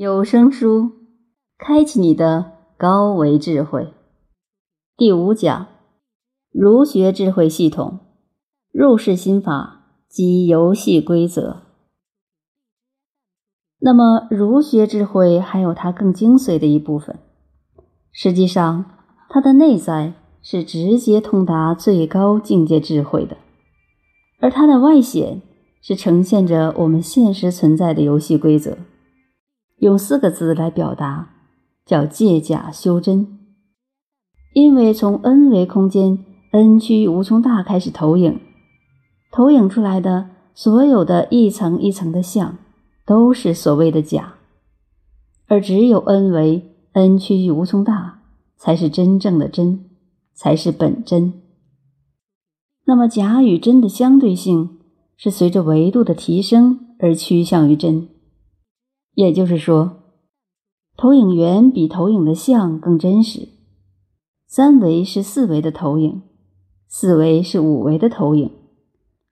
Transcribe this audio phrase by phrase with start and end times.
[0.00, 0.92] 有声书，
[1.58, 3.92] 开启你的高维智慧。
[4.96, 5.66] 第五讲：
[6.52, 7.98] 儒学智慧系统，
[8.70, 11.62] 入世心法及游戏规则。
[13.80, 17.18] 那么，儒学智慧还有它更精髓的一部分，
[18.12, 18.84] 实际上，
[19.28, 23.36] 它的内在是直接通达最高境界智慧的，
[24.38, 25.42] 而它的外显
[25.82, 28.78] 是呈现着我们现实存在的游戏规则。
[29.78, 31.30] 用四个字来表达，
[31.86, 33.38] 叫借假修真。
[34.54, 38.40] 因为从 n 维空间 n 趋无穷大开始投影，
[39.30, 42.56] 投影出来的所有的一层一层的像，
[43.06, 44.34] 都是所谓的假，
[45.46, 48.22] 而只有 n 维 n 趋于无穷大，
[48.56, 49.84] 才是真正的真，
[50.34, 51.32] 才是本真。
[52.86, 54.78] 那么假与真的相对性，
[55.16, 58.08] 是随着维度的提升而趋向于真。
[59.18, 59.96] 也就是说，
[60.96, 63.48] 投影源比投影的像更真实。
[64.46, 66.22] 三维是四维的投影，
[66.86, 68.48] 四维是五维的投影。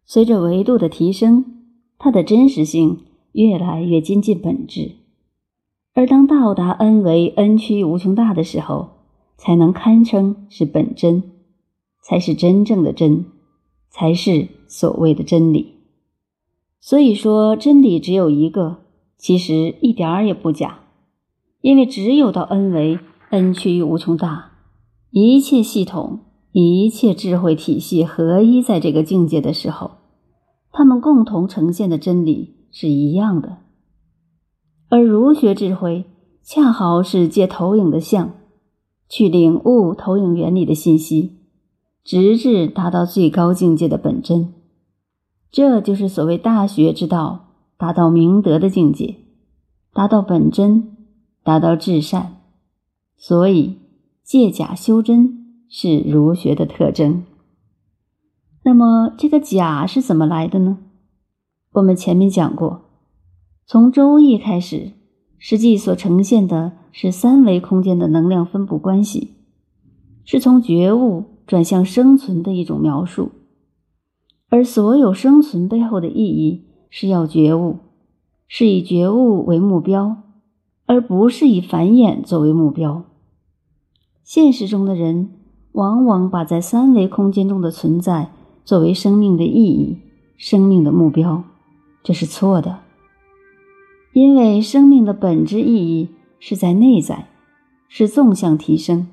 [0.05, 4.97] 随着维度的提升，它的真实性越来越接近本质。
[5.95, 8.89] 而当到达 n 维 n 趋无穷大的时候，
[9.37, 11.23] 才能堪称是本真，
[12.03, 13.27] 才是真正的真，
[13.89, 15.75] 才是所谓的真理。
[16.81, 18.86] 所以说，真理只有一个。
[19.19, 20.81] 其实一点儿也不假，
[21.63, 22.99] 因为只有到 n 维
[23.31, 24.53] n 趋于无穷大，
[25.11, 26.21] 一切系统、
[26.53, 29.93] 一切智慧体系合一在这个境界的时候，
[30.71, 33.59] 他们共同呈现的真理是一样的。
[34.89, 36.05] 而儒学智慧
[36.45, 38.35] 恰好是借投影的像，
[39.09, 41.39] 去领悟投影原理的信息，
[42.05, 44.53] 直至达到最高境界的本真。
[45.51, 47.46] 这就是所谓大学之道。
[47.79, 49.17] 达到明德的境界，
[49.93, 50.97] 达到本真，
[51.43, 52.37] 达到至善，
[53.17, 53.79] 所以
[54.25, 57.25] 借假修真是儒学的特征。
[58.65, 60.79] 那么，这个假是怎么来的呢？
[61.73, 62.87] 我们前面讲过，
[63.67, 64.93] 从《周易》开始，
[65.39, 69.35] 实际所呈现的是三维空间的能量分布关系，
[70.25, 73.33] 是从觉悟转向生存的一种描述，
[74.49, 76.63] 而所有生存背后的意义。
[76.91, 77.79] 是要觉悟，
[78.49, 80.17] 是以觉悟为目标，
[80.87, 83.05] 而不是以繁衍作为目标。
[84.23, 85.31] 现实中的人
[85.73, 88.31] 往往把在三维空间中的存在
[88.65, 89.99] 作为生命的意义、
[90.37, 91.45] 生命的目标，
[92.03, 92.81] 这是错的。
[94.13, 96.09] 因为生命的本质意义
[96.41, 97.29] 是在内在，
[97.89, 99.09] 是纵向提升。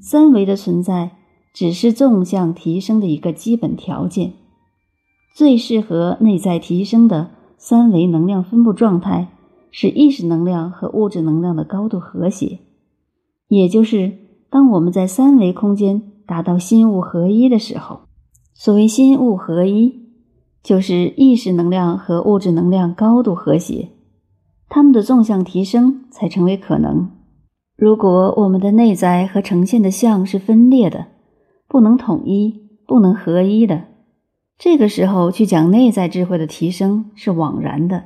[0.00, 1.10] 三维的存在
[1.52, 4.32] 只是纵向提升的一个基本条件。
[5.40, 9.28] 最适合内在提升的三维能量分布状态
[9.70, 12.58] 是意识能量和物质能量的高度和谐，
[13.48, 14.12] 也就是
[14.50, 18.00] 当我们在三维空间达到心物合一的时候。
[18.52, 19.94] 所谓心物合一，
[20.62, 23.88] 就是意识能量和物质能量高度和谐，
[24.68, 27.08] 它们的纵向提升才成为可能。
[27.78, 31.06] 如果我们的内在和呈现的相是分裂的，
[31.66, 33.84] 不能统一，不能合一的。
[34.62, 38.04] 这个时候去讲内在智慧的提升是枉然的，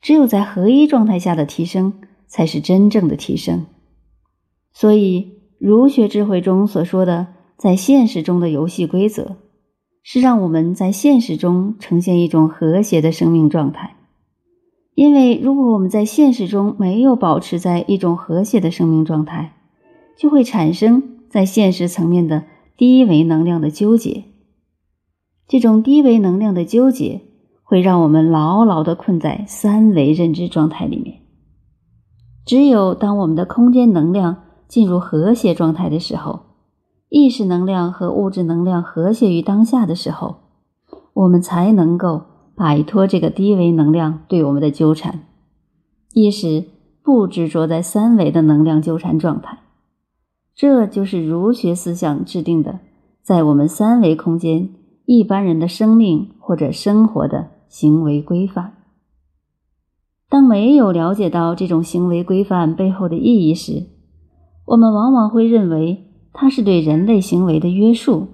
[0.00, 1.92] 只有在合一状态下的提升
[2.26, 3.64] 才是真正的提升。
[4.72, 9.36] 所以，儒学智慧中所说的在现实中的游戏规则，
[10.02, 13.94] 是让我们在现实中呈现一种和谐的生命状态。
[14.96, 19.54] 因为如果我们在现实中没有保持在一种和谐的生命状态，
[20.18, 22.42] 就会产生在现实层面的
[22.76, 24.24] 低维能量的纠结。
[25.46, 27.20] 这种低维能量的纠结，
[27.62, 31.20] 会让我们牢牢的困在三维认知状态里面。
[32.46, 36.40] 只有当我们的空间能量进入和谐状态的时候，
[37.08, 40.36] 意识能量和物质能量和谐于当下的时候，
[41.12, 42.22] 我们才能够
[42.54, 45.20] 摆脱这个低维能量对我们的纠缠，
[46.12, 46.64] 意识
[47.02, 49.58] 不执着在三维的能量纠缠状态。
[50.54, 52.80] 这就是儒学思想制定的，
[53.22, 54.70] 在我们三维空间。
[55.06, 58.74] 一般人的生命或者生活的行为规范，
[60.30, 63.86] 当没有了解到这种行为规范背后的意义时，
[64.64, 68.28] 我们往往会认为它是对人类行为的约束，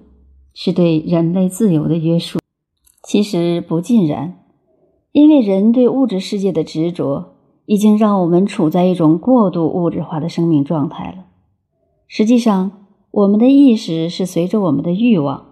[0.53, 2.39] 是对人类自由的约束。
[3.03, 4.39] 其实不尽然，
[5.11, 7.33] 因为人对物质世界的执着，
[7.65, 11.25] 已经让我们处在一种过度物质化的生命状态了。
[12.07, 12.71] 实际上，
[13.11, 15.50] 我们的意识是随着我们的欲望。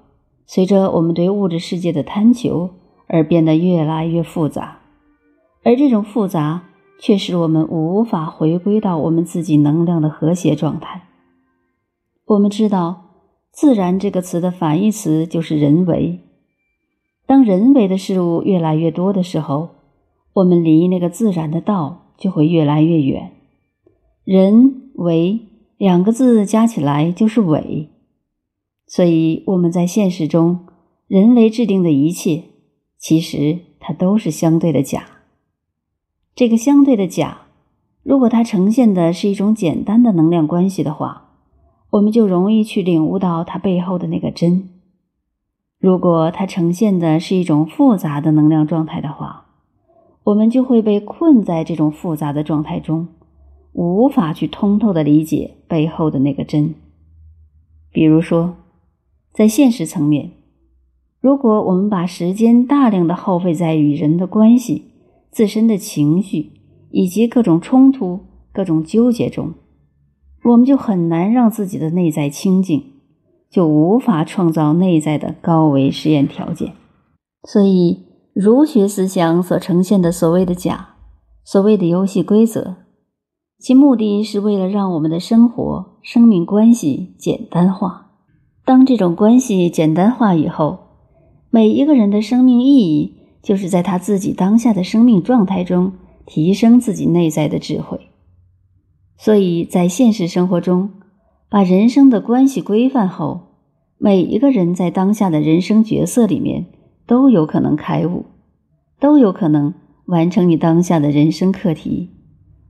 [0.52, 2.72] 随着我们对物质世界的贪求
[3.06, 4.80] 而变得越来越复杂，
[5.64, 6.64] 而这种复杂
[7.00, 11.04] 却使我们无法回归到我们自己能量的和谐状态。
[12.26, 13.12] 我们知道
[13.54, 16.20] ，“自然”这个词的反义词就是人为。
[17.28, 19.70] 当人为的事物越来越多的时候，
[20.34, 23.34] 我们离那个自然的道就会越来越远。
[24.24, 25.42] 人为
[25.78, 27.90] 两个字加起来就是伪，
[28.90, 30.66] 所以我们在现实中
[31.08, 32.46] 人为制定的一切，
[32.98, 35.06] 其实它都是相对的假。
[36.34, 37.42] 这个相对的假，
[38.02, 41.36] 如果它呈现的是一种简单的能量关系的话，
[41.92, 44.70] 我们就容易去领悟到它背后的那个真。
[45.78, 49.46] 如果它呈现的是一种复杂的能量状态的话，
[50.24, 53.08] 我们就会被困在这种复杂的状态中，
[53.74, 56.74] 无法去通透的理解背后的那个真。
[57.92, 58.56] 比如说，
[59.34, 60.32] 在现实层面，
[61.22, 64.92] 如果我们把时间大量的耗费在与人的关系、
[65.32, 66.52] 自身的情绪
[66.92, 68.20] 以及各种冲突、
[68.52, 69.54] 各种纠结中，
[70.44, 72.84] 我们就很难让自己的内在清净。
[73.52, 76.74] 就无法创造内在的高维实验条件，
[77.48, 80.90] 所以儒学思想所呈现的所谓的假，
[81.44, 82.76] 所谓的游戏规则，
[83.58, 88.09] 其目的是为了让我们的生活、生命关系简单化。
[88.70, 90.78] 当这种关系简单化以后，
[91.50, 95.94] 每一个人的生命意义就是在他自己当下的生命状态中
[96.28, 98.00] 提升自己内在的智慧。
[99.18, 100.92] 所以在现实生活中。
[101.50, 103.56] 把人生的关系规范后，
[103.98, 106.68] 每一个人在当下的人生角色里面
[107.08, 108.26] 都有可能开悟，
[109.00, 109.74] 都有可能
[110.06, 112.12] 完成你当下的人生课题，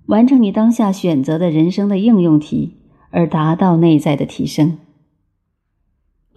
[0.06, 2.78] 完成你当下选择的人生的应用题，
[3.12, 4.78] 而达到内在的提升。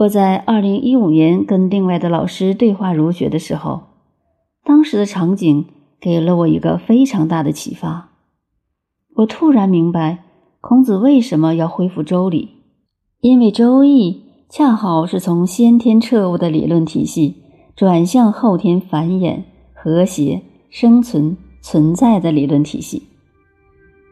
[0.02, 3.82] 我在二零一五年跟另外的老师对话儒学的时候，
[4.64, 5.66] 当时的场景
[6.00, 8.10] 给了我一个非常大的启发，
[9.14, 10.24] 我突然明白。
[10.60, 12.48] 孔子为什么要恢复周礼？
[13.20, 14.12] 因为《周易》
[14.48, 17.36] 恰好是从先天彻悟的理论体系
[17.76, 23.04] 转向后天繁衍、和谐、生存、存在的理论体系。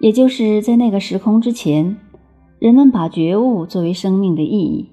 [0.01, 1.97] 也就是在那个时空之前，
[2.61, 4.87] 人们把觉悟作为生命的意义；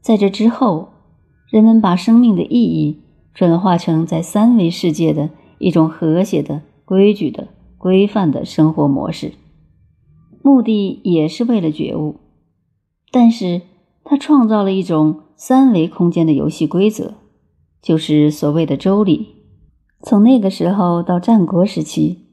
[0.00, 0.88] 在这之后，
[1.50, 3.00] 人们把生命的意义
[3.34, 9.32] 转化成在三维世界的一种和谐的、规矩的、规范的生活模式。
[10.42, 12.16] 目的也是为了觉悟，
[13.12, 13.60] 但是
[14.04, 17.14] 他创造了一种三维空间的游戏规则，
[17.82, 19.36] 就是所谓的周礼。
[20.02, 22.24] 从那个时候到战国时期，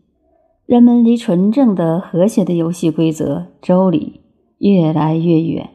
[0.66, 4.22] 人们离纯正的和谐的游戏规则周礼
[4.60, 5.72] 越来越远。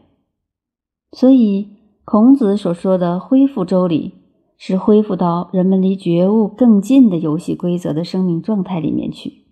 [1.15, 1.72] 所以，
[2.05, 4.15] 孔子所说的恢复周礼，
[4.57, 9.45] 是恢复到人们离觉悟更近的游戏规则的生命状态里面去。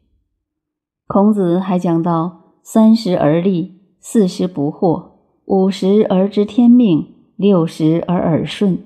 [1.06, 2.38] 孔子还讲到。
[2.62, 5.12] 三十而立，四十不惑，
[5.46, 8.78] 五十而知天命，六十而耳顺，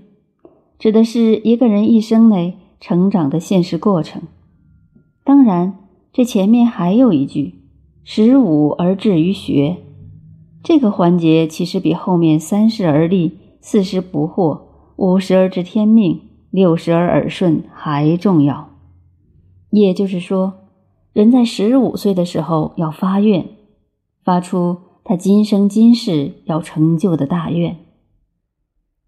[0.78, 4.22] 指的是一个人一生内成长的现实过程。
[5.24, 5.76] 当然，
[6.12, 7.56] 这前面还有一句
[8.04, 9.78] “十五而志于学”，
[10.62, 13.32] 这个环节其实比后面三十而立，
[13.66, 14.60] 四十不惑，
[14.96, 16.20] 五十而知天命，
[16.50, 18.68] 六十而耳顺还重要。
[19.70, 20.68] 也就是说，
[21.14, 23.48] 人在十五岁的时候要发愿。
[24.22, 27.78] 发出他今生今世要成就的大愿，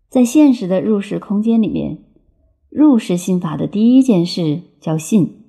[0.08, 1.98] 在现实的入世空间里面，
[2.70, 5.44] 入世心法的第一件事叫信，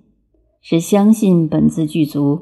[0.62, 2.42] 是相信本自具足，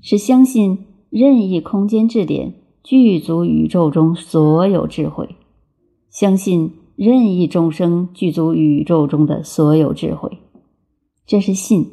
[0.00, 5.36] 是相信任意空间质点具足宇宙中所有智慧，
[6.14, 10.38] 相信任意众生具足宇宙中的所有智慧，
[11.26, 11.90] 这是信，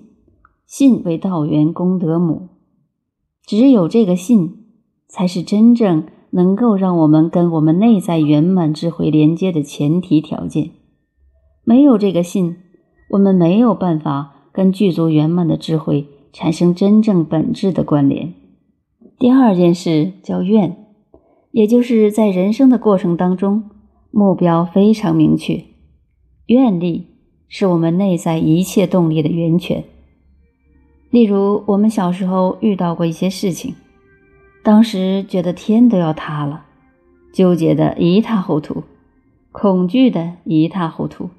[0.67, 2.49] 信为道源功德母。
[3.47, 4.67] 只有这个信，
[5.07, 10.69] 才是真正能够让我们跟我们内在圆满智慧连接的前提条件。
[11.63, 12.57] 没有这个信，
[13.09, 18.35] 我们没有办法跟具足圆满的智慧产生真正本质的关联。
[19.17, 20.85] 第二件事叫愿，
[21.49, 23.63] 也就是在人生的过程当中，
[24.11, 25.63] 目标非常明确，
[26.47, 27.07] 愿力
[27.47, 29.83] 是我们内在一切动力的源泉。
[31.09, 33.75] 例如，我们小时候遇到过一些事情，
[34.63, 36.65] 当时觉得天都要塌了，
[37.33, 38.83] 纠结的一塌糊涂，
[39.51, 41.29] 恐惧的一塌糊涂。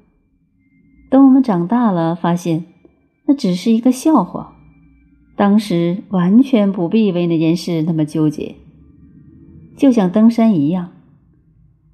[1.09, 2.65] 等我们长大了，发现
[3.25, 4.55] 那只是一个笑话，
[5.35, 8.55] 当时完全不必为那件事那么纠结。
[9.75, 10.91] 就像登山一样，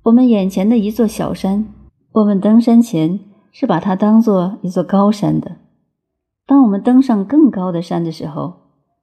[0.10, 1.68] 我们眼前的一座小山，
[2.14, 3.20] 我们登山前
[3.52, 5.58] 是把它当做一座高山的。
[6.48, 8.54] 当我们登上更高的山的时候，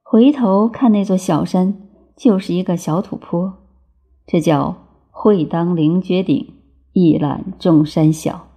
[0.03, 1.75] 回头看那座小山，
[2.17, 3.53] 就是一个小土坡，
[4.25, 4.75] 这叫
[5.09, 6.53] 会当凌绝顶，
[6.91, 8.47] 一览众山小。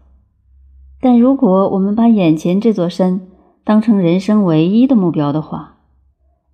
[1.01, 3.29] 但如果我们把眼前这座山
[3.63, 5.77] 当成人生唯一的目标的话，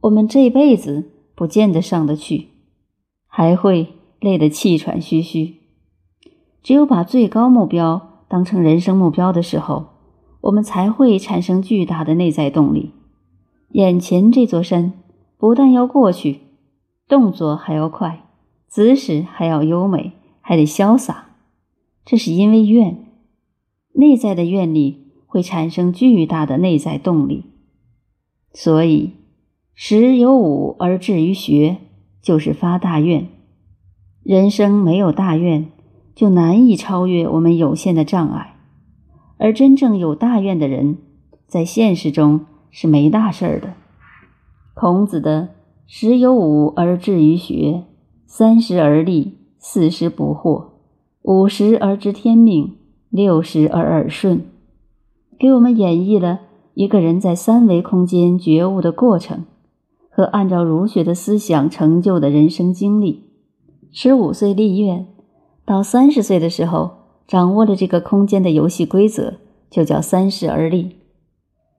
[0.03, 2.49] 我们这辈子不见得上得去，
[3.27, 5.55] 还会累得气喘吁吁。
[6.67, 9.87] 只有把最高目标当成人生目标的时候，
[10.41, 12.91] 我们才会产生巨大的内在动力。
[13.69, 14.93] 眼前这座山
[15.39, 16.41] 不但要过去，
[17.07, 18.25] 动作还要快，
[18.67, 21.37] 姿势还要优美，还得潇洒。
[22.05, 23.13] 这是因为愿，
[23.93, 27.45] 内在的愿力会产生巨大的内在动力。
[28.53, 29.13] 所以，
[29.73, 31.77] 时有五而志于学，
[32.21, 33.29] 就是发大愿。
[34.25, 35.71] 人生没有大愿，
[36.17, 38.57] 就难以超越我们有限的障碍。
[39.39, 40.97] 而真正有大愿的人，
[41.47, 43.75] 在现实中是没大事儿的。
[44.75, 45.51] 孔子的
[45.87, 47.85] “十有五而志于学，
[48.25, 50.69] 三十而立，四十不惑，
[51.21, 52.77] 五十而知天命，
[53.11, 54.47] 六十而耳顺”，
[55.39, 56.41] 给我们演绎了
[56.73, 59.45] 一个人在三维空间觉悟的过程
[60.09, 63.25] 和按照儒学的思想成就的人生经历。
[63.93, 65.07] 十五岁立愿，
[65.67, 67.05] 到三十岁的时候。
[67.27, 69.35] 掌握了这个空间的游戏规则，
[69.69, 70.91] 就叫三十而立；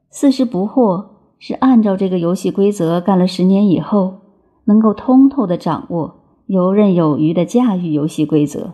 [0.10, 1.06] 四十不惑，
[1.39, 4.15] 是按照这个游戏规则干了十年以后，
[4.65, 8.74] 能够通透的掌握、游刃有余的驾驭游戏规则；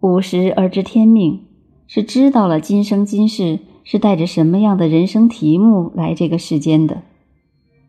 [0.00, 1.46] 五十而知天命，
[1.86, 6.96] 是知道了今生今世是带着什么样的人生题目来这个世间的；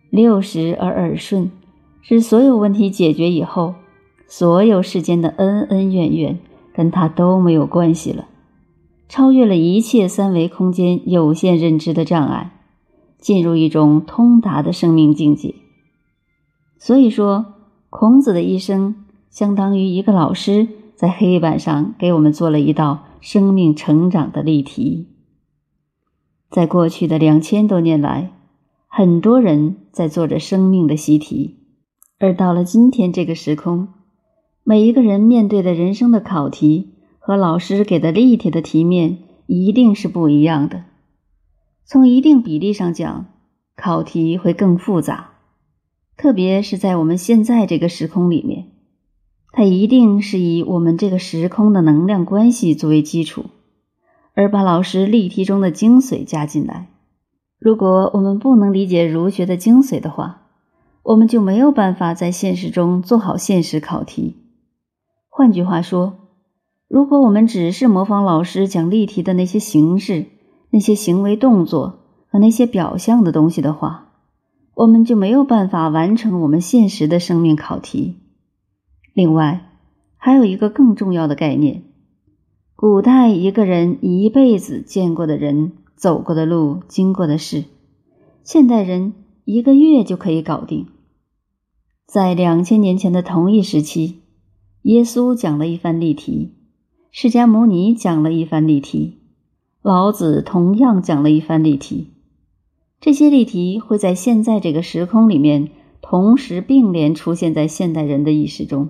[0.10, 1.52] 六十而耳顺，
[2.02, 3.76] 是所有问题解决以后，
[4.27, 6.39] 所有世间的恩恩怨怨。
[6.77, 8.27] 跟他都没有关系了，
[9.08, 12.51] 超越了一切三维空间有限认知的障碍，
[13.17, 15.55] 进入一种通达的生命境界。
[16.77, 17.46] 所以说，
[17.89, 25.08] 孔子的一生相当于一个老师在黑板上给我们做了一道生命成长的例题。
[26.50, 28.34] 在过去的两千多年来，
[28.89, 31.55] 很多人在做着生命的习题，
[32.20, 33.88] 而到了今天这个时空。
[34.68, 40.86] 每一个人面对的人生的考题和老师给的例题的题面一定是不一样的。
[41.86, 43.28] 从一定比例上讲，
[43.76, 45.34] 考题会更复杂，
[46.18, 48.70] 特别是在我们现在这个时空里面，
[49.52, 53.46] 它一定是以我们这个时空的能量关系作为基础，
[54.34, 56.88] 而把老师例题中的精髓加进来。
[57.60, 60.48] 如果我们不能理解儒学的精髓的话，
[61.04, 64.38] 我们就没有办法在现实中做好现实考题。
[65.38, 66.30] 换句话说，
[66.88, 70.27] 如果我们只是模仿老师讲例题的那些形式、
[70.70, 74.13] 那些行为动作和那些表象的东西的话，
[74.75, 78.15] 我们就没有办法完成我们现实的生命考题。
[79.13, 79.72] 另外，
[80.15, 81.84] 还有一个更重要的概念：
[82.77, 87.65] 古代一个人一辈子见过的人、走过的路、经过的事，
[88.46, 89.12] 现代人
[89.44, 90.88] 一个月就可以搞定。
[92.08, 94.22] 在两千年前的同一时期。
[94.86, 96.54] 耶稣讲了一番例题，
[97.10, 99.18] 释迦牟尼讲了一番例题，
[99.82, 102.12] 老子同样讲了一番例题。
[103.01, 108.89] 这些例题会在现在这个时空里面同时并联出现在现代人的意识中，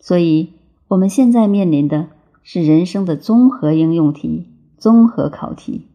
[0.00, 0.48] 所以
[0.88, 2.08] 我们现在面临的
[2.42, 5.86] 是人生的综合应用题、综合考题。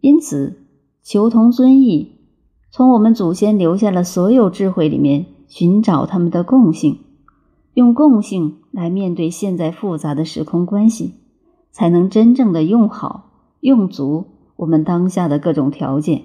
[0.00, 0.62] 因此，
[1.02, 2.12] 求同尊异，
[2.70, 7.00] 从我们祖先留下了所有智慧里面寻找他们的共性。
[7.76, 11.12] 用共性来面对现在复杂的时空关系，
[11.72, 14.24] 才能真正的用好、用足
[14.56, 16.22] 我们当下的各种条件，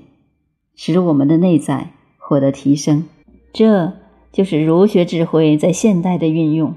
[0.76, 3.04] 使我们的内在获得提升。
[3.52, 3.92] 这
[4.32, 6.76] 就是儒学智慧在现代的运用，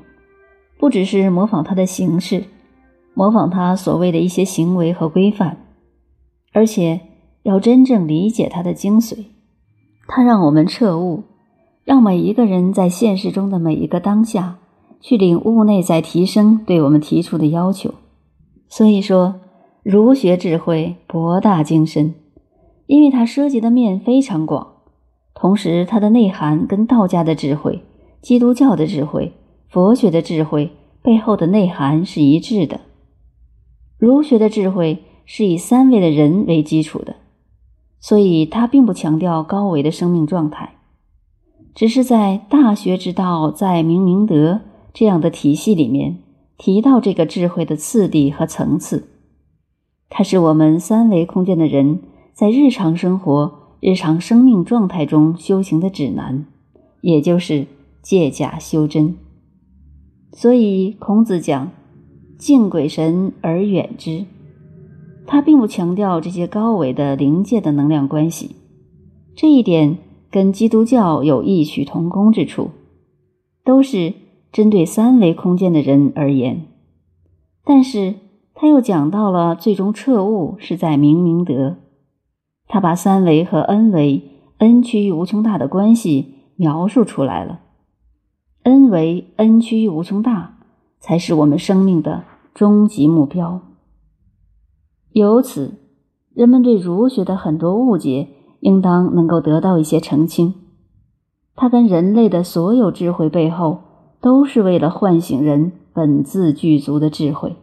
[0.77, 2.43] 不只是模仿它的形式，
[3.15, 5.69] 模仿它所谓的一些行为和规范，
[6.53, 7.01] 而且
[7.45, 9.27] 要真正理解它的精髓。
[10.09, 11.23] 它让我们彻悟，
[11.85, 14.59] 让每一个人在现实中的每一个当下。
[15.07, 17.93] 去领悟内在提升对我们提出的要求，
[18.71, 19.35] 所以说
[19.83, 22.15] 儒学智慧博大精深，
[22.87, 24.67] 因为它涉及的面非常广，
[25.35, 27.83] 同时它的内涵跟道家的智慧、
[28.23, 29.35] 基督教的智慧、
[29.69, 30.71] 佛学的智慧
[31.03, 32.81] 背后的内涵是一致的。
[33.99, 37.17] 儒学的智慧是以三维的人为基础的，
[38.01, 40.77] 所以它并不强调高维的生命状态，
[41.75, 44.63] 只是在大学之道，在明明德。
[44.95, 46.21] 这样的体系里面
[46.57, 49.09] 提到这个智慧的次第和层次，
[50.09, 51.99] 它是我们三维空间的人
[52.33, 56.47] 在日常生活、日常生命状态中修行的指南，
[57.01, 57.67] 也就是
[58.01, 59.17] 借假修真。
[60.33, 61.73] 所以孔子讲
[62.39, 64.25] “敬鬼神而远之”，
[65.27, 68.57] 他并不强调这些高维的灵界的能量关系。
[69.35, 69.99] 这一点
[70.31, 72.71] 跟基督教有异曲同工之处，
[73.65, 74.15] 都是
[74.55, 76.69] 针对三维空间的人而言。
[77.65, 78.15] 但是
[78.55, 81.79] 他又讲到了最终彻悟是在明明德。
[82.69, 84.23] 他把三维和 n 维
[84.59, 87.63] n 趋于无穷大的关系描述出来了。
[88.63, 90.59] n 维 n 趋于无穷大，
[91.01, 92.23] 才是我们生命的
[92.55, 93.61] 终极目标。
[95.11, 95.81] 由此，
[96.33, 98.29] 人们对儒学的很多误解，
[98.61, 100.55] 应当能够得到一些澄清。
[101.57, 103.81] 它跟人类的所有智慧背后，
[104.25, 107.57] 都是为了唤醒人本自具足的智慧。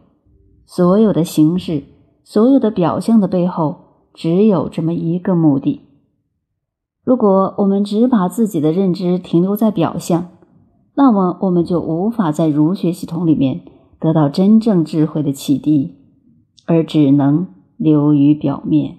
[0.64, 1.82] 所有的形式，
[2.22, 3.78] 所有的表象的背后，
[4.14, 5.80] 只有这么一个目的。
[7.04, 10.28] 如果我们只把自己的认知停留在表象，
[10.94, 13.62] 那么，我们就无法在儒学系统里面
[13.98, 15.96] 得到真正智慧的启迪，
[16.66, 18.98] 而只能流于表面。